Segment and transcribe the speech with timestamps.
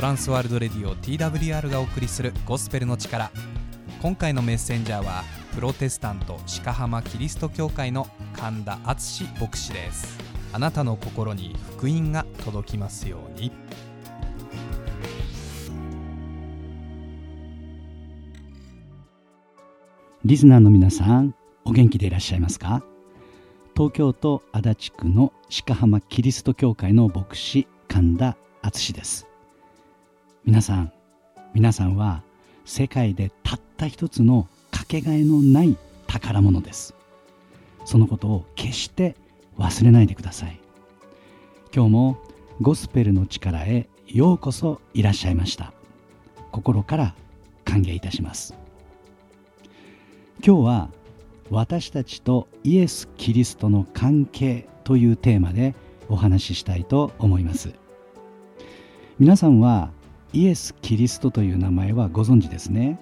[0.00, 3.30] トランスワールドレディオ TWR がお送りするゴスペルの力。
[4.00, 10.18] 今回のメッセンジャーはプロテスタント鹿浜キリスト教会の神田敦牧師です。
[10.54, 13.52] あなたの心に福音が届きますように。
[20.24, 21.34] リスナーの皆さん
[21.66, 22.82] お元気でいらっしゃいますか？
[23.76, 25.34] 東京都足立区の
[25.66, 29.26] 鹿浜キリスト教会の牧師神田敦です。
[30.44, 30.92] 皆さん
[31.52, 32.22] 皆さんは
[32.64, 35.76] 世界でたった一つのかけがえのない
[36.06, 36.94] 宝物です。
[37.84, 39.16] そのことを決して
[39.58, 40.60] 忘れないでください。
[41.74, 42.18] 今日も
[42.60, 45.72] ゴスペルの力へようこそいらっしゃいました。
[46.52, 47.14] 心から
[47.64, 48.54] 歓迎いたします。
[50.44, 50.90] 今日は
[51.50, 55.74] 私たちとイエス・キリストの関係というテーマで
[56.08, 57.72] お話ししたいと思います。
[59.18, 59.90] 皆さんは
[60.32, 62.98] イエス・キリストという名前はご存知ですね。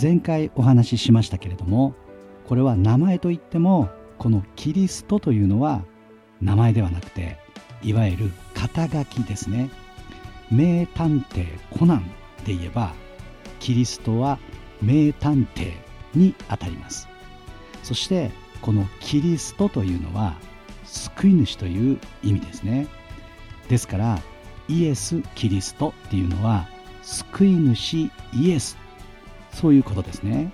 [0.00, 1.94] 前回お話ししましたけれども
[2.46, 5.84] これは名前といってもこのキリストというのは
[6.40, 7.36] 名前ではなくて
[7.82, 9.70] いわゆる肩書きですね。
[10.50, 11.46] 名探偵
[11.78, 12.06] コナン
[12.44, 12.94] で言えば
[13.60, 14.38] キリストは
[14.80, 15.72] 名探偵
[16.14, 17.08] にあたります。
[17.82, 18.30] そして
[18.62, 20.36] このキリストというのは
[20.84, 22.86] 救い主という意味ですね。
[23.68, 24.22] ですから
[24.72, 26.66] イエス・キリストっていうのは
[27.02, 28.78] 救い主イエス。
[29.52, 30.50] そういうことですね。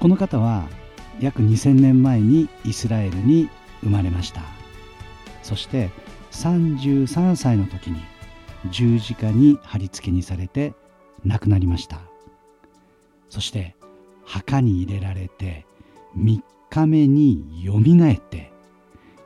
[0.00, 0.66] この方は
[1.20, 3.50] 約2000年前にイスラエルに
[3.82, 4.40] 生まれました。
[5.42, 5.90] そして
[6.32, 8.00] 33歳の時に
[8.70, 10.74] 十字架に貼り付けにされて
[11.24, 12.00] 亡くなりました。
[13.28, 13.76] そして
[14.24, 15.66] 墓に入れられて
[16.16, 18.52] 3日目によみがえって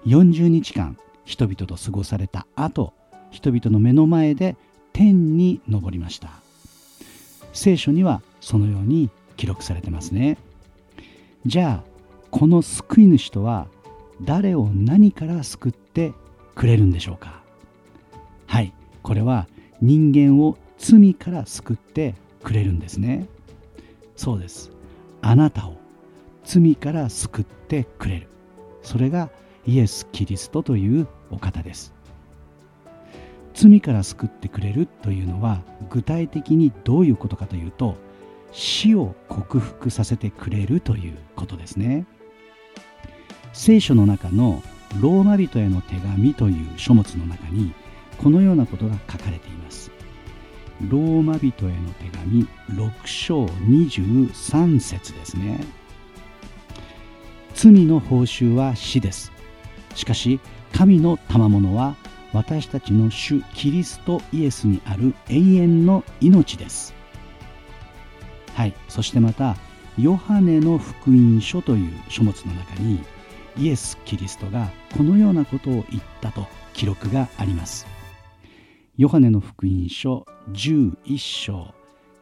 [0.07, 2.95] 40日間人々と過ごされた後
[3.31, 4.57] 人々の目の前で
[4.93, 6.31] 天に昇りました。
[7.53, 10.39] 聖書にはそのように記録されてますね。
[11.47, 11.91] じゃあ
[12.31, 13.67] この救い主とは
[14.23, 16.13] 誰を何から救って
[16.55, 17.41] くれるんでしょうか？
[18.47, 18.73] はい
[19.03, 19.47] これは
[19.81, 23.27] 人間を罪から救ってくれるんですね。
[24.17, 24.71] そうです。
[25.23, 25.77] あなたを
[26.45, 28.29] 罪から救ってくれる。
[28.83, 29.31] それが
[29.67, 31.95] イエス・キリストというお方です。
[33.61, 35.61] 罪から救ってくれるというのは
[35.91, 37.95] 具体的にどういうことかというと
[38.53, 42.07] 死を克服させてくれるということですね。
[43.53, 44.63] 聖書の中の
[44.99, 47.75] ローマ人への手紙という書物の中に
[48.17, 49.91] このようなことが書かれています。
[50.89, 55.61] ローマ人への手紙6章23節ですね。
[57.53, 59.31] 罪の報酬は死です。
[59.95, 60.41] しかし
[60.73, 61.95] 神の賜物は
[62.33, 66.95] 私たちの主キリストイエスにある永遠の命です。
[68.55, 68.75] はい。
[68.89, 69.57] そしてまた
[69.99, 73.03] ヨハネの福音書という書物の中に
[73.59, 77.87] イエス・キリストがこのようなことを言ったと記録があります。
[78.97, 81.75] ヨハネの福音書11章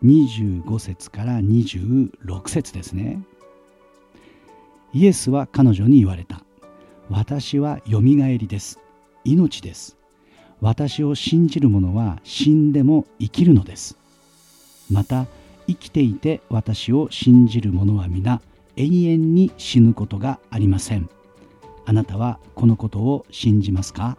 [0.04, 3.20] 25節から26節ですね。
[4.94, 6.42] イエスは彼女に言われた。
[7.10, 8.80] 私はよみがえりです。
[9.24, 9.97] 命です。
[10.60, 13.96] 私を信じる者は死んでも生きるのです。
[14.90, 15.26] また
[15.66, 18.40] 生きていて私を信じる者は皆
[18.76, 21.08] 永遠に死ぬことがありません。
[21.84, 24.18] あなたはこのことを信じますか？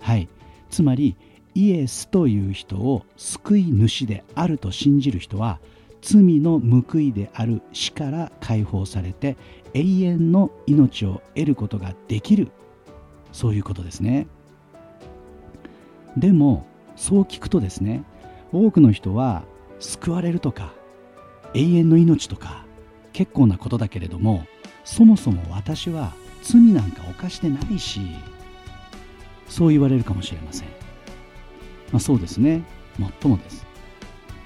[0.00, 0.28] はい。
[0.70, 1.16] つまり
[1.54, 5.60] イエスという人を救い主であると信じる人は
[6.02, 9.36] 罪の報いである死から解放されて
[9.74, 12.48] 永遠の命を得ることができる。
[13.32, 14.26] そういうことですね。
[16.16, 18.02] でもそう聞くとですね
[18.52, 19.44] 多くの人は
[19.78, 20.72] 救われるとか
[21.54, 22.64] 永遠の命とか
[23.12, 24.46] 結構なことだけれども
[24.84, 28.00] そもそも私は罪なんか犯してないし
[29.48, 30.68] そう言われるかもしれません、
[31.92, 32.62] まあ、そうですね。
[32.98, 33.64] もっともです。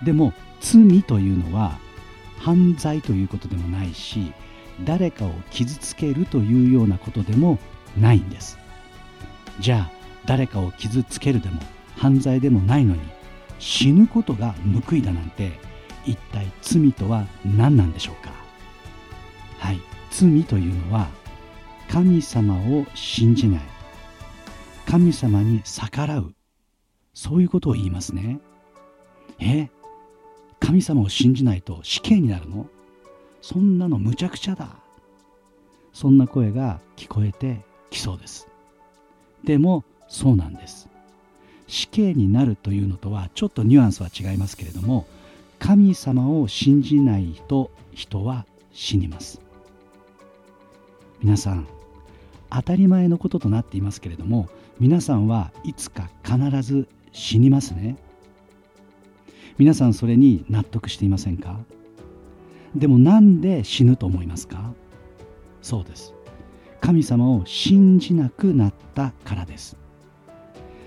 [0.05, 1.79] でも罪というのは
[2.39, 4.33] 犯罪ということでもないし
[4.85, 7.59] 誰かを傷つけるというようなことでも
[7.99, 8.59] ないんです。
[9.61, 11.61] じゃあ誰かを傷つけるでも
[11.97, 13.01] 犯罪でもないのに
[13.59, 14.55] 死ぬことが
[14.89, 15.53] 報いだなんて
[16.05, 18.33] 一体罪とは何なんでしょうか？
[19.59, 19.81] はい。
[20.11, 21.09] 罪というのは
[21.89, 23.61] 神様を信じない。
[24.87, 26.35] 神様に逆らう。
[27.15, 28.41] そういうことを言いますね。
[29.39, 29.71] え？
[30.59, 32.67] 神様を信じないと死刑になるの？
[33.41, 34.77] そんなのむちゃくちゃだ。
[35.93, 37.61] そんな声が聞こえて
[37.91, 38.49] きそうです。
[39.45, 40.89] でもそうなんです。
[41.69, 45.07] 死刑になるというのとはちょっとニュアンスは違いますけれども
[45.59, 49.41] 神様を信じないと人は死にます。
[51.23, 51.67] 皆さん
[52.51, 57.97] 当たり前のこととなっていますけれども皆さんはいつか必ず死にますね。
[59.57, 61.59] 皆さんそれに納得していませんか？
[62.75, 64.73] でもなんで死ぬと思いますか？
[65.63, 66.13] そうです。
[66.81, 69.77] 神様を信じなくなったからです。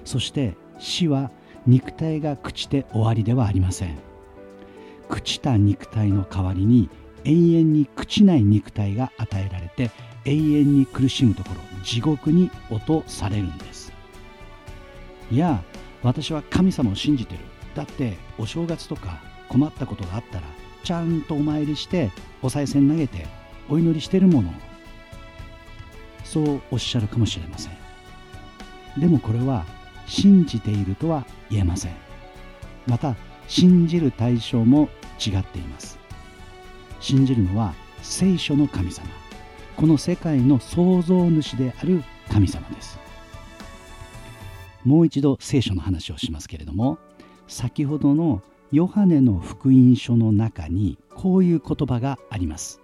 [0.05, 1.31] そして死は
[1.67, 3.97] 肉体が朽ちて終わりではありません。
[5.09, 6.89] 朽ちた肉体の代わりに
[7.25, 9.91] 永遠に朽ちない肉体が与えられて
[10.25, 13.91] 永遠に苦しむところ地獄に落とされるんです。
[15.31, 15.63] いや
[16.03, 17.39] 私は神様を信じてる。
[17.73, 19.19] だってお正月とか
[19.49, 20.43] 困ったことがあったら
[20.83, 22.11] ちゃんとお参りして
[22.41, 23.25] お賽銭投げて
[23.69, 24.53] お祈りしてるもの。
[26.23, 27.73] そうおっしゃるかもしれません。
[28.97, 29.65] でもこれは
[30.07, 31.93] 信じているとは言えません。
[32.87, 33.15] また
[33.47, 34.89] 信じる対象も
[35.25, 35.99] 違っています。
[36.99, 39.07] 信じるのは聖書の神様。
[39.77, 42.97] この世界の創造主である神様です。
[44.83, 46.99] もう一度聖書の話をしますけれども
[47.47, 48.41] 先ほどの
[48.71, 52.81] ヨハネの福音書の中にこういう言葉があります。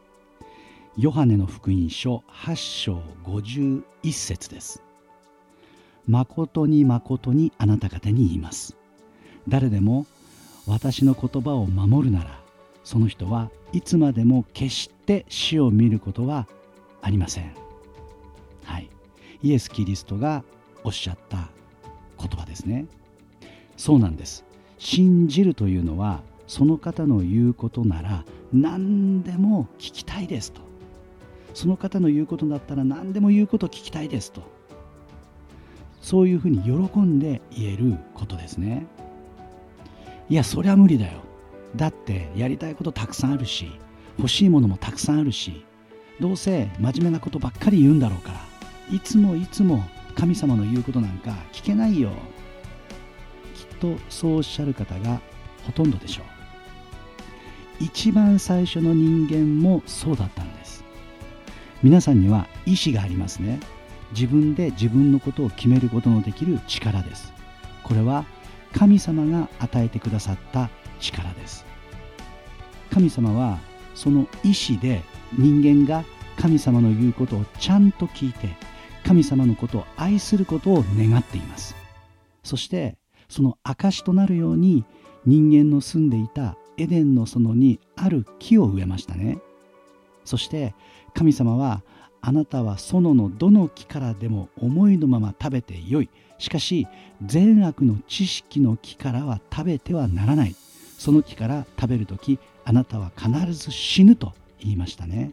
[0.97, 4.83] ヨハネの福音書8章51節です。
[6.07, 8.77] 誠に誠にあなた方に言います。
[9.47, 10.05] 誰でも
[10.67, 12.39] 私の言葉を守るなら
[12.83, 16.47] その人はいつまでも決して死を見ることは
[17.01, 17.53] ありません。
[18.63, 18.89] はい。
[19.43, 20.43] イエス・キリストが
[20.83, 21.49] おっしゃった
[22.19, 22.85] 言葉ですね。
[23.77, 24.45] そうなんです。
[24.77, 30.61] 信じるというのはその方の言うことなら何でも聞きたいですと。
[31.53, 34.41] その方の言うことだったら何でも言うこと聞きたいですと。
[36.01, 38.85] そういうふうに喜んで言えることですね。
[40.29, 41.21] いやそりゃ無理だよ。
[41.75, 43.71] だってやりたいことたくさんあるし
[44.17, 45.65] 欲しいものもたくさんあるし
[46.19, 48.39] どうせ真面目なことばっかり言うんだろうから
[48.91, 49.83] いつもいつも
[50.15, 52.11] 神様の言うことなんか聞けないよ。
[53.55, 55.21] きっとそうおっしゃる方が
[55.63, 56.25] ほとんどでしょう。
[57.79, 60.83] 一番最初の人間もそうだったんです。
[61.81, 63.59] 皆さんには意志がありますね。
[64.11, 67.33] 自分で自分のことを決めることのできる力です。
[67.83, 68.25] これは
[68.73, 70.69] 神様が与えてくださった
[70.99, 71.65] 力です。
[72.91, 73.59] 神様は
[73.95, 75.01] その意志で
[75.37, 76.03] 人間が
[76.37, 78.49] 神様の言うことをちゃんと聞いて
[79.03, 81.75] 神様のことを愛することを願っています。
[82.43, 82.97] そして
[83.29, 84.85] その証となるように
[85.25, 89.39] 人間の住んでいたエデンの園にある木を植えましたね。
[90.25, 90.73] そして
[91.13, 91.83] 神様は
[92.21, 96.09] あなたは園のどの木からでも思いのまま食べてよい。
[96.37, 96.87] しかし
[97.25, 100.55] 善悪の知識の木からは食べてはならない。
[100.97, 105.31] その木から食べるときあなたは必ず死ぬと言いましたね。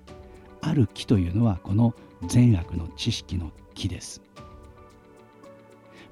[0.63, 1.95] ある木というのはこの
[2.27, 4.23] 善悪の知識の木です。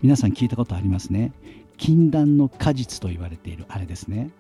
[0.03, 1.33] 皆さん聞いたことありますね。
[1.79, 4.31] 禁断の果実と言われているあれですね。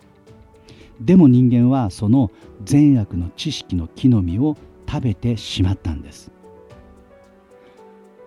[1.01, 2.31] でも人間はその
[2.65, 4.57] 善悪の知識の木の実を
[4.89, 6.31] 食べてしまったんです。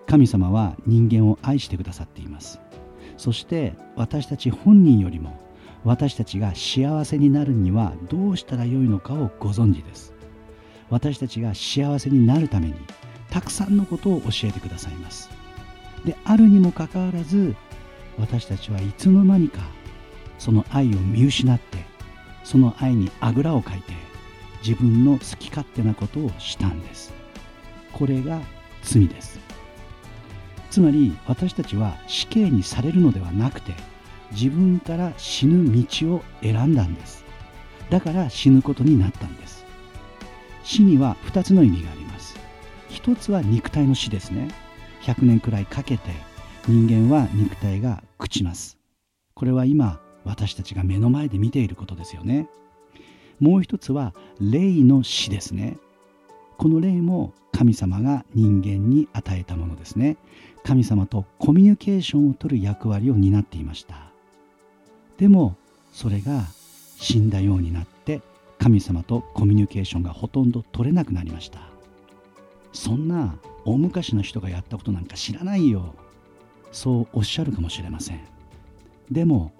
[0.08, 2.60] 神様は人間を愛してくださっています。
[3.18, 5.38] そして私たち本人よりも
[5.84, 10.14] 私たちが幸せになるにはどうしたらよいのかをご存知です。
[10.90, 12.74] 私たちが幸せになるために
[13.30, 15.30] たくさんのことを教えてくださいます。
[16.06, 17.56] であるにもかかわらず
[18.18, 19.62] 私たちはいつの間にか
[20.38, 21.78] その愛を見失って
[22.44, 23.94] その愛にあぐらをかいて
[24.66, 27.14] 自分の好き勝手なことをしたんです。
[27.94, 28.42] これが
[28.84, 29.40] 罪です。
[30.70, 33.74] つまり私たちは死刑にされるのではなくて
[34.32, 37.26] 自分から死ぬ道を選んだんです。
[37.90, 39.66] だから死ぬことになったんです。
[40.64, 42.38] 死には2つの意味があります。
[42.90, 44.50] 一つは肉体の死ですね。
[45.02, 46.12] 100年くらいかけて
[46.68, 48.78] 人間は肉体が朽ちます。
[49.34, 52.48] これは今私たちが目の前で見ていることですよね。
[53.40, 55.78] もう一つは霊の死ですね。
[56.58, 60.18] この霊も神様が人間に与えたものですね。
[60.64, 64.12] 神様とコミュニケーションをとる役割を担っていました。
[65.18, 65.56] でも
[65.92, 66.44] それが
[66.98, 68.22] 死んだようになって
[68.58, 71.60] 神様とコミュニケーションがほとんど取れなくなりました。
[72.74, 75.96] そんな大昔の人がやったことなんか知らないよ。
[76.72, 78.20] そうおっしゃるかもしれません。
[79.10, 79.52] でも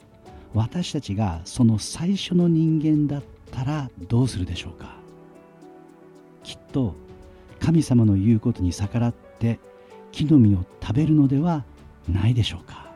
[0.54, 4.96] 私たちがその最初の人間だったらどうするでしょうか？
[6.44, 6.96] きっと
[7.60, 9.60] 神様の言うことに逆らって
[10.12, 11.66] 木の実を食べるのでは
[12.08, 12.88] ないでしょうか？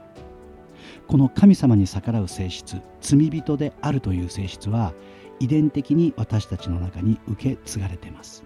[1.07, 4.93] この神様に逆らう性質罪人であるという性質は
[5.39, 8.43] 遺伝的に私たちの中に受け継がれています。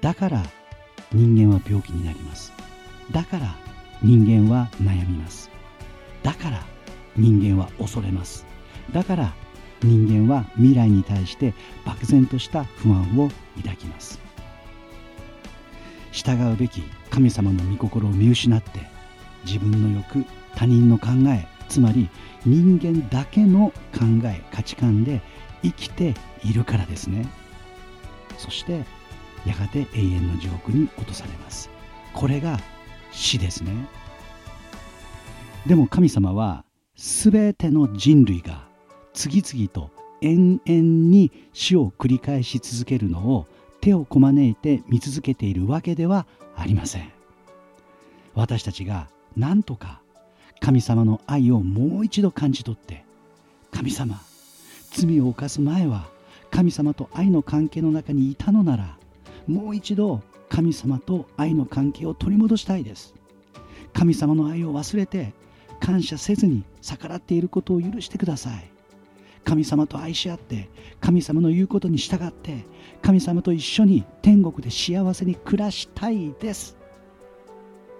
[0.00, 0.42] だから
[1.12, 2.52] 人間は病気になります。
[3.10, 3.54] だから
[4.02, 5.50] 人間は悩みます。
[6.22, 6.62] だから
[7.16, 8.46] 人間は恐れます。
[8.92, 9.34] だから
[9.82, 11.54] 人間は未来に対して
[11.84, 14.20] 漠然とした不安を抱きます。
[16.12, 18.80] 従うべき神様の御心を見失って
[19.44, 20.24] 自分の欲
[20.56, 22.08] 他人の考えつまり
[22.44, 25.20] 人間だけの考え価値観で
[25.62, 27.26] 生きているからですね。
[28.36, 28.84] そして
[29.44, 31.70] やがて永遠の地獄に落とされます。
[32.14, 32.58] これが
[33.12, 33.72] 死ですね。
[35.66, 36.64] でも神様は
[36.96, 38.67] 全ての人類が
[39.18, 43.48] 次々と延々に死を繰り返し続けるのを
[43.80, 47.10] 手をこまねいて見続けているわけではありません。
[48.36, 50.02] 私たちが何とか
[50.60, 53.04] 神様の愛をもう一度感じ取って
[53.72, 54.20] 神様
[54.92, 56.06] 罪を犯す前は
[56.52, 58.98] 神様と愛の関係の中にいたのなら
[59.48, 63.16] もう一度神様と愛の関係を取り戻したいです。
[63.92, 65.34] 神様の愛を忘れて
[65.80, 68.77] 感謝せずに逆らっていることを許してください。
[69.48, 70.68] 神様と愛し合って
[71.00, 72.66] 神様の言うことに従って
[73.00, 76.76] 神様と一緒に天国で幸せに暮らしたいです。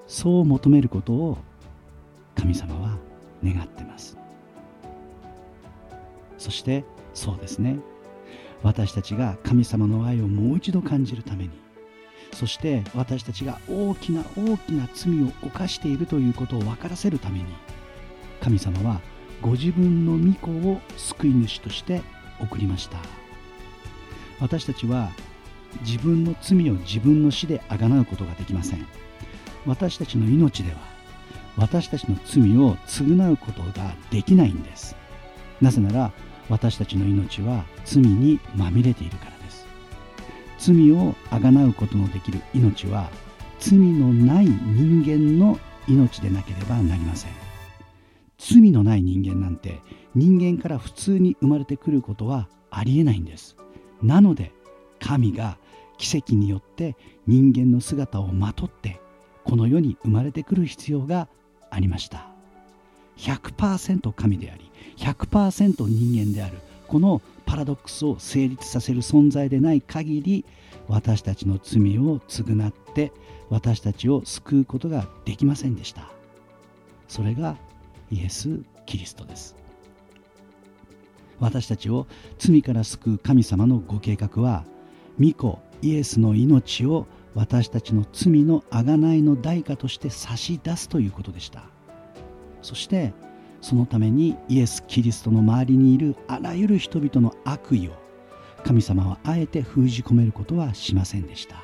[0.06, 1.38] そう求めることを
[2.36, 2.98] 神様は
[3.42, 4.18] 願ってます。
[6.36, 7.78] そしてそうですね。
[8.62, 11.50] 私たちが神様の愛をもう一度感じるために
[12.34, 17.46] そして私たちが大きな大きな罪を犯しているということを分からせるために
[18.42, 19.00] 神様は
[19.40, 22.02] ご自分の御子を救い主として
[22.40, 22.99] 送りました。
[24.40, 25.11] 私たちは
[25.83, 28.87] 自分の罪を自分の死であがなうことができません。
[29.66, 30.78] 私たちの命では
[31.57, 34.97] 私たちの罪を償うことができないんです。
[35.61, 36.12] なぜなら
[36.49, 39.66] 私たちの命は罪にまみれているからです。
[40.59, 43.11] 罪をあがなうことのできる命は
[43.59, 47.47] 罪のない人間の命でなければなりません。
[48.38, 49.80] 罪のない人間なんて
[50.14, 53.57] 人間から普通に生まれてくることはありえないんです。
[54.02, 54.52] なので
[55.00, 55.59] 神が
[55.99, 59.00] 奇跡によって人間の姿をまとって
[59.45, 61.28] この世に生まれてくる必要が
[61.71, 62.26] ありました。
[63.18, 70.45] 100%神であり100%人間であるこのパラドックスを成立させる存在でない限り
[70.87, 73.12] 私たちの罪を償って
[73.50, 76.09] 私たちを救うことができませんでした。
[77.09, 77.57] それが
[78.10, 79.56] イエス・キリストです。
[81.40, 82.06] 私たちを
[82.38, 84.64] 罪から救う神様のご計画は
[85.20, 91.62] 御子イエスの命を私たちの罪の贖いの代価として差し出すということでした。
[92.62, 93.12] そして
[93.60, 97.92] そのためにイエス・キリストの周りにいるあらゆる人々の悪意を
[98.64, 101.56] 神様はあえて封じ込めることはしませんでした。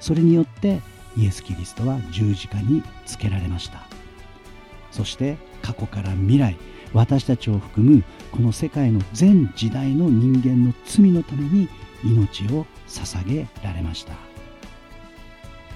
[0.00, 0.80] それによって
[1.16, 3.91] イエス・キリストは十字架につけられました。
[4.92, 6.56] そして過去から未来
[6.92, 11.68] 私たちを含むこの世界の全時代の人間の罪のために
[12.04, 14.14] 命を捧げられました。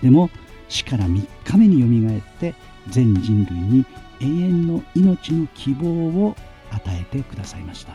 [0.03, 0.31] でも
[0.69, 2.55] 死から3日目によみがえって
[2.89, 3.87] 全人類に
[4.21, 5.89] 永遠の命の希望
[6.27, 6.37] を
[6.71, 7.95] 与えてくださいました。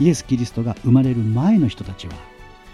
[0.00, 2.14] イエス・キリストが生まれる前の人たちは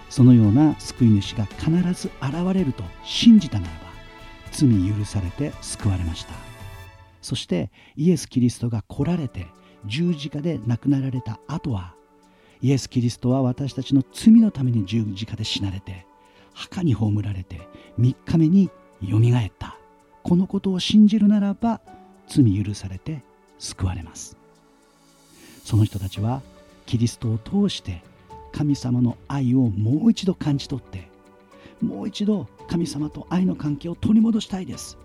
[0.09, 3.81] そのような救い主が必ず現れると信じたならば
[4.51, 6.50] 罪許されて救われました。
[7.23, 9.47] そしてイエス・キリストが来られて
[9.87, 11.95] 十字架で亡くなられた後は
[12.63, 16.07] イエス・キリストは私たちの罪のために十字架で死なれて
[16.53, 17.61] 墓に葬られて
[17.99, 19.77] 3日目によみがえった。
[20.23, 21.81] このことを信じるならば
[22.29, 23.23] 罪許されて
[23.59, 24.37] 救われます。
[25.65, 26.43] その人たちは
[26.87, 28.03] キリストを通して
[28.53, 31.09] 神様の愛をもう一度感じ取って
[31.81, 34.99] もう一度神様と愛の関係を取り戻したいです。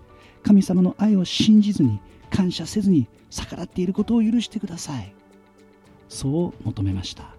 [0.46, 2.00] 神様の愛を信じずに
[2.30, 5.12] 感謝せずに逆らっていることを許してください。
[6.08, 7.34] そう求めました。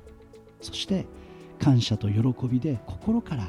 [0.60, 1.06] そして
[1.58, 3.48] 感謝と喜びで心から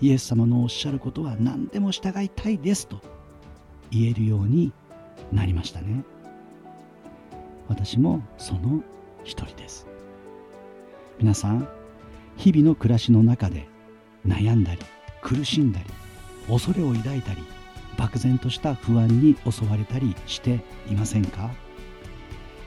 [0.00, 3.02] イエス様のおっしゃることは何でも従いたいですと
[3.90, 4.72] 言えるように
[5.30, 6.02] なりましたね。
[7.68, 8.82] 私もその
[9.24, 9.86] 一人です。
[11.18, 11.68] 皆さん
[12.38, 13.68] 日々の暮らしの中で
[14.26, 14.80] 悩んだり
[15.20, 15.84] 苦しんだり
[16.48, 17.42] 恐れを抱いたり
[17.96, 21.50] 漠然とした不安に襲われたりしていませんか？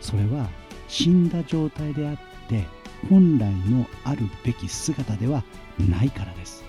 [0.02, 0.48] それは
[0.88, 2.66] 死んだ状態であって
[3.10, 5.44] 本来のあるべき姿では
[5.80, 6.64] ないからです。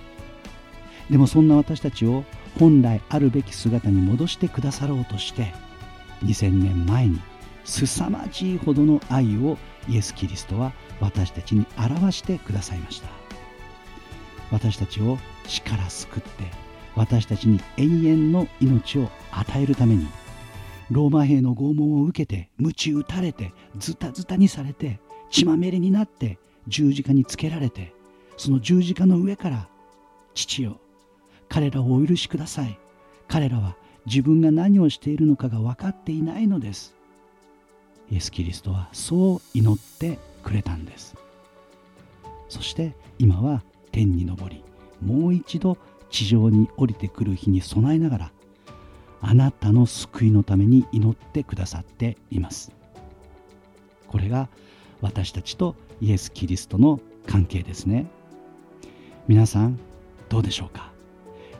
[1.10, 2.24] でもそんな私たちを
[2.58, 5.52] 本来あるべき姿に戻してくださろうとして
[6.24, 7.20] 2000年前に
[7.64, 9.58] 凄まじいほどの愛を
[9.88, 13.08] イエス・キリストは私たちに表してくださいました。
[14.50, 16.44] 私たちを死から救って
[16.96, 20.06] 私たちに永遠の命を与えるために
[20.90, 27.92] ローマ兵の拷問を受けて鞭打たれてズタズタにされて血まみれになって十字架につけられて
[28.36, 29.68] その十字架の上から
[30.34, 30.78] 父よ
[31.48, 32.78] 彼らをお許しください。
[33.28, 36.94] 彼らは自分が何をしているのかが分かっていないのです。
[38.10, 41.14] イエス・キリストはそう祈ってくれたんです。
[42.48, 44.62] そして今は天に昇り
[45.00, 45.78] もう一度
[46.14, 48.32] 地上に降りてくる日に備えながら
[49.20, 52.70] あなたの救いのために祈ってくださっています。
[54.06, 54.48] これが
[55.00, 58.06] 私たちとイエス・キリストの関係ですね。
[59.26, 59.80] 皆さん
[60.28, 60.92] どうでしょうか？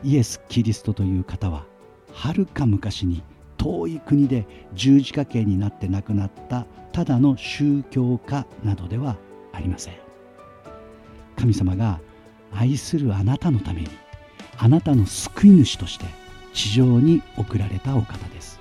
[0.05, 1.65] イエス・キリストという方は
[2.13, 3.23] はるか昔に
[3.57, 9.17] 遠い国で十字架刑になって亡くなったただの宗教家などでは
[9.51, 9.95] ありません。
[11.35, 11.99] 神様が
[12.53, 13.89] 愛するあなたのために
[14.57, 16.05] あなたの救い主として
[16.53, 18.59] 地上に送られたお方です。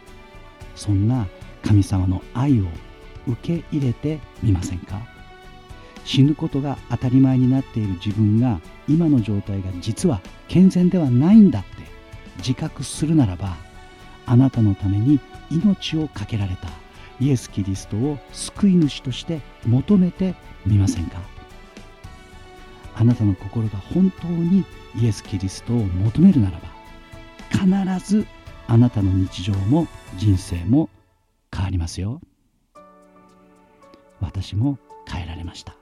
[0.74, 1.26] そんな
[1.62, 2.66] 神様の愛を
[3.26, 5.00] 受け入れてみませんか？
[6.04, 11.68] 死ぬことが当たり前になっている自分が今の状態が実は健全ではないんだって
[12.38, 13.56] 自覚するならば
[14.26, 15.20] あなたのために
[15.50, 16.68] 命を懸けられた
[17.20, 20.34] イエス・キリストを救い主として求めて
[20.66, 21.20] みませんか？
[22.96, 24.64] あなたの心が本当に
[24.96, 26.74] イエス・キリストを求めるならば
[27.50, 28.26] 必ず
[28.66, 29.86] あなたの日常も
[30.16, 30.88] 人生も
[31.52, 32.20] 変わりますよ。
[34.20, 35.76] 私も変えられました。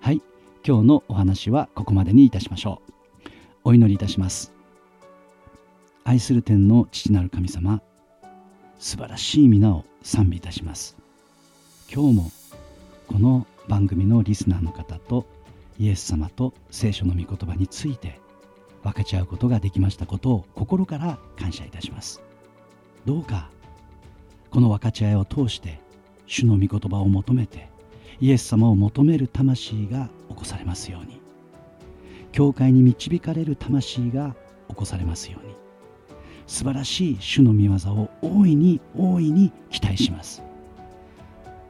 [0.00, 0.22] はい
[0.64, 2.92] 今日のお話はここまでにいたしましょう。
[3.64, 4.52] お祈りいたします。
[6.04, 7.82] 愛する天の父なる神様
[8.78, 10.96] 素晴らしい皆を賛美いたします。
[11.92, 12.30] 今日も
[13.08, 15.26] この番組のリスナーの方と
[15.78, 18.20] イエス様と聖書の御言葉について
[18.82, 22.22] 分かち合うことができましたことを心から感謝いたします。
[23.04, 23.50] どうか
[24.50, 25.80] この分かち合いを通して
[26.26, 27.68] 主の御言葉を求めて
[28.20, 31.20] イエス様を求める魂が起こされますように。
[32.32, 34.34] 教会に導かれる魂が
[34.68, 35.54] 起こされますように。
[36.46, 40.42] 素晴らしい主の御業を大いに大いに期待します。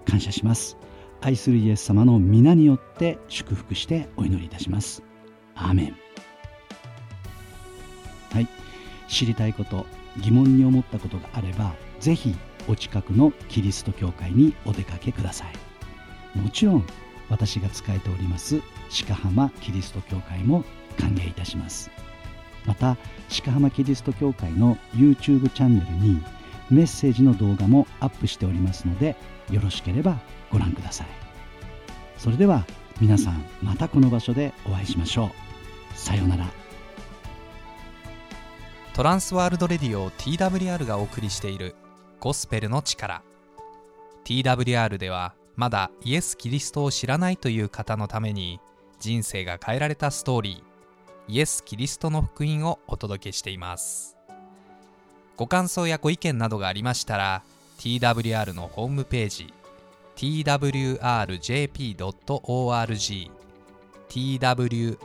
[0.04, 0.76] 感謝します。
[1.20, 5.02] 愛するイエス様の皆によって祝福してお祈りいたします。
[5.54, 5.96] アーメン。
[8.32, 8.48] はい。
[9.08, 9.86] 知りたいこと
[10.18, 12.34] 疑問に思ったことがあればぜひ
[12.68, 16.38] お近くのキリスト教会にお出かけください。
[16.38, 16.84] もちろん
[17.28, 18.60] 私が仕えております
[19.06, 20.64] 鹿浜キリスト教会も
[20.98, 21.90] 歓迎いたします。
[22.66, 22.96] また
[23.44, 26.20] 鹿浜キリスト教会の YouTube チャンネルに
[26.70, 29.16] メッセージの動画もアップしておりますので
[29.50, 30.18] よろしければ
[30.50, 31.06] ご覧ください。
[32.18, 32.66] それでは
[33.00, 35.98] 皆さんまたこの場所でお会いしましょう。
[35.98, 36.46] さようなら。
[38.94, 41.74] トランスワールドレディオ TWR がお送りしている
[42.18, 43.22] ゴスペルの力。
[44.24, 48.60] TWR ではまだイエス・キリストを知らないという方のために
[48.98, 54.15] 人生が変えられたストーリーイエス・キリストの福音をお届けしています。
[55.36, 57.42] ご感想やご意見などがありましたら
[57.78, 59.52] TWR のホームページ
[60.16, 60.96] twrjp.org
[64.08, 64.96] twrjp.org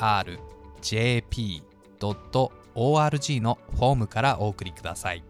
[3.41, 5.24] のフォームからお送りください。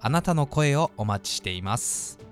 [0.00, 2.27] あなたの声をお待ちしています。